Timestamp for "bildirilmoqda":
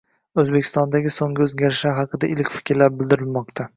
3.03-3.69